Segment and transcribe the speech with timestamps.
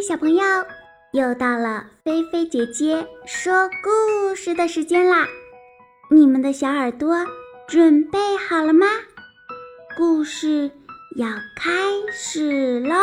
[0.00, 0.42] 小朋友，
[1.12, 5.28] 又到了菲菲姐姐说故事的时间啦！
[6.10, 7.14] 你们的小耳朵
[7.68, 8.86] 准备好了吗？
[9.98, 10.70] 故事
[11.16, 11.70] 要开
[12.10, 12.96] 始喽！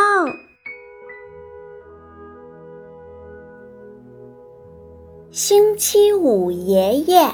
[5.30, 7.30] 星期五爷爷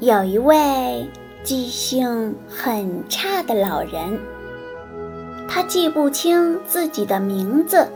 [0.00, 1.08] 有一位
[1.42, 4.20] 记性很差的老人。
[5.48, 7.88] 他记不清自己的名字，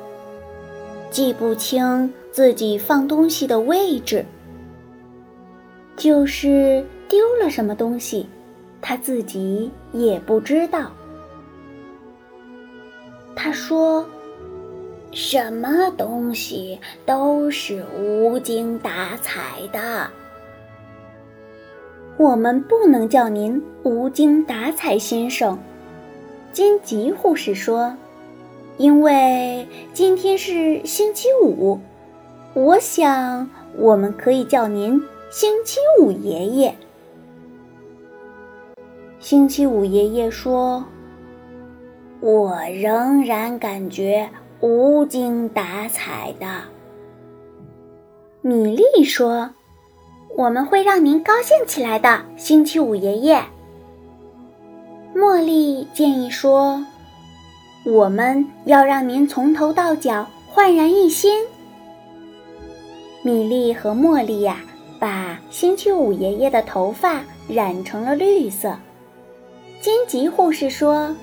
[1.10, 4.24] 记不清自己放东西的位置，
[5.94, 8.26] 就是丢了什么东西，
[8.80, 10.90] 他自己也不知道。
[13.36, 14.04] 他说
[15.12, 20.08] ：“什么东西都是无精打采的。”
[22.16, 25.58] 我们不能叫您无精打采先生。
[26.52, 27.96] 金吉护士说
[28.76, 31.80] ：“因为今天是星期五，
[32.52, 36.74] 我想我们可以叫您星期五爷爷。”
[39.18, 40.84] 星期五爷爷说
[42.20, 44.28] ：“我仍然感觉
[44.60, 46.46] 无精打采的。”
[48.42, 49.48] 米莉说
[50.36, 53.42] ：“我们会让您高兴起来的，星期五爷爷。”
[55.22, 56.84] 茉莉建议说
[57.86, 61.46] ：“我们要让您从头到脚焕然一新。”
[63.22, 64.56] 米莉和茉莉呀，
[64.98, 68.76] 把星期五爷爷的头发染成了绿色。
[69.80, 71.14] 金吉护士说：“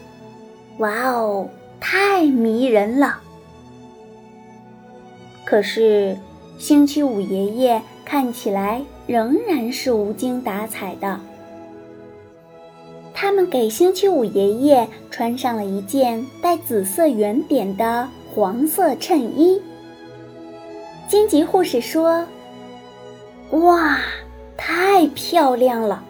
[0.79, 1.49] 哇哦，
[1.81, 3.19] 太迷人了！”
[5.43, 6.17] 可是，
[6.57, 11.19] 星期五爷爷看起来仍然是无精打采的。
[13.21, 19.61] 他们给星期五爷爷穿上了一件带紫色圆点的黄色衬衣。
[21.05, 22.25] 金吉护士说
[23.51, 23.99] ：“哇，
[24.55, 26.01] 太漂亮了！”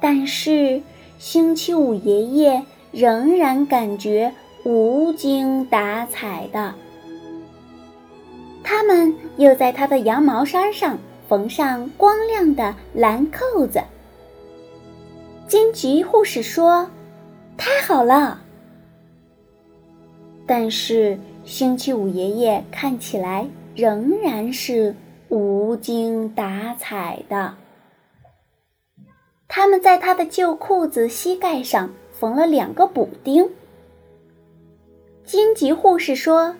[0.00, 0.80] 但是
[1.18, 2.62] 星期五爷爷
[2.92, 4.32] 仍然感觉
[4.62, 6.72] 无精打采的。
[8.62, 10.96] 他们又在他的羊毛衫上
[11.28, 13.82] 缝上光亮的蓝扣子。
[15.50, 16.88] 金吉护士说
[17.58, 18.40] ：“太好了。”
[20.46, 24.94] 但是星期五爷爷看起来仍然是
[25.28, 27.56] 无精打采的。
[29.48, 33.50] 他们在他的旧裤子膝盖上缝了两个补丁。
[35.24, 36.54] 金吉护士说：“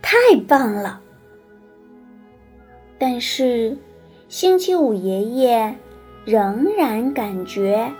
[0.00, 0.16] 太
[0.46, 1.00] 棒了。”
[3.00, 3.76] 但是
[4.28, 5.74] 星期五爷爷
[6.24, 7.92] 仍然感觉。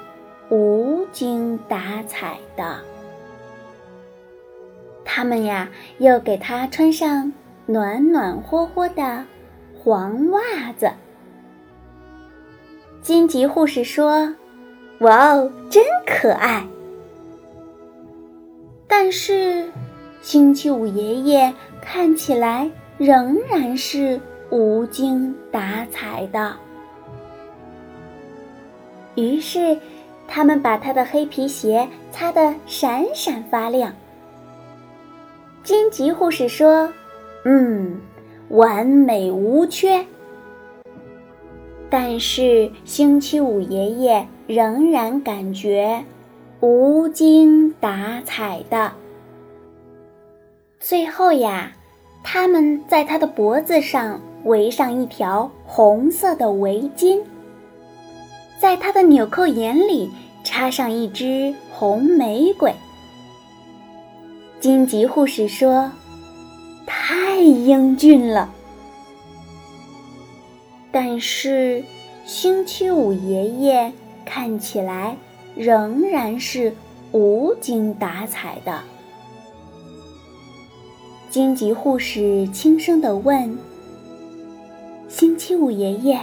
[0.51, 2.79] 无精打采的，
[5.05, 7.31] 他们呀，又给他穿上
[7.67, 9.27] 暖暖和和的
[9.79, 10.41] 黄袜
[10.79, 10.91] 子。
[13.03, 14.35] 荆棘护士说
[15.01, 16.67] ：“哇哦，真可爱。”
[18.89, 19.71] 但是，
[20.23, 26.57] 星期五爷爷看起来仍然是无精打采的。
[29.15, 29.79] 于是。
[30.29, 33.93] 他们把他的黑皮鞋擦得闪闪发亮。
[35.65, 36.93] 金吉护士说
[37.45, 38.01] ：“嗯，
[38.51, 40.07] 完美无缺。”
[41.91, 46.05] 但是星期五爷爷仍然感觉
[46.61, 48.93] 无精打采的。
[50.79, 51.73] 最后呀，
[52.23, 57.21] 他们在他的脖子上围上一条红色的围巾。
[58.61, 60.11] 在他的纽扣眼里
[60.43, 62.75] 插上一支红玫瑰。
[64.61, 65.93] 荆棘护士说
[66.85, 68.53] ：“太英俊了。”
[70.91, 71.85] 但是
[72.25, 73.93] 星期五爷爷
[74.25, 75.17] 看起来
[75.55, 76.75] 仍然是
[77.13, 78.81] 无精打采的。
[81.31, 83.57] 荆棘护士轻声地问
[85.09, 86.19] ：“星期五爷爷，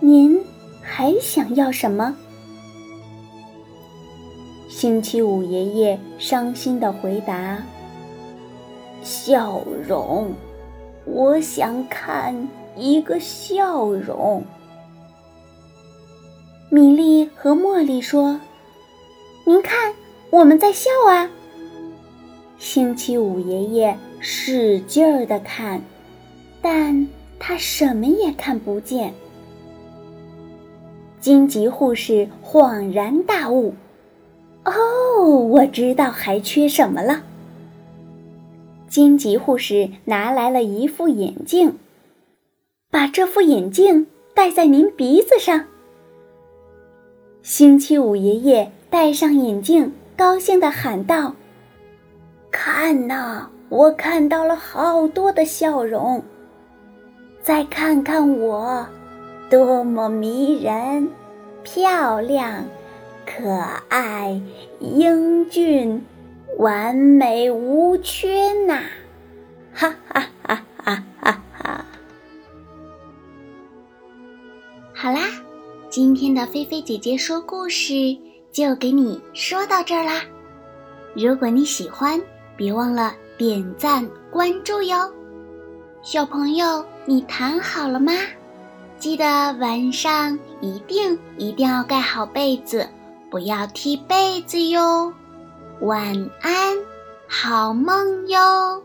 [0.00, 0.40] 您？”
[0.98, 2.16] 还想要什么？
[4.68, 7.62] 星期五爷爷伤心的回答
[9.04, 10.34] ：“笑容，
[11.04, 14.42] 我想看一个笑容。”
[16.68, 18.40] 米莉和茉莉说
[19.46, 19.94] ：“您看，
[20.30, 21.30] 我们在笑啊。”
[22.58, 25.80] 星期五爷爷使劲儿的看，
[26.60, 27.06] 但
[27.38, 29.14] 他什么也看不见。
[31.20, 33.74] 金吉护士恍然大悟
[34.64, 37.22] ：“哦，我知道还缺什么了。”
[38.88, 41.76] 金吉护士拿来了一副眼镜，
[42.90, 45.64] 把这副眼镜戴在您鼻子上。
[47.42, 51.34] 星期五爷爷戴上眼镜，高兴地喊道
[52.50, 56.22] ：“看呐，我看到了好多的笑容。
[57.42, 58.86] 再看看我，
[59.50, 61.10] 多么迷人、
[61.62, 62.64] 漂亮、
[63.26, 63.50] 可
[63.88, 64.40] 爱、
[64.80, 66.04] 英俊！”
[66.58, 68.82] 完美无缺呐！
[69.72, 71.84] 哈哈哈哈哈哈！
[74.92, 75.20] 好啦，
[75.88, 77.94] 今天的菲菲姐姐说故事
[78.50, 80.22] 就给你说到这儿啦。
[81.14, 82.20] 如果你喜欢，
[82.56, 85.12] 别忘了点赞关注哟。
[86.02, 88.12] 小朋友，你躺好了吗？
[88.98, 89.24] 记得
[89.60, 92.88] 晚上一定一定要盖好被子，
[93.30, 95.12] 不要踢被子哟。
[95.80, 96.76] 晚安，
[97.28, 98.82] 好梦哟。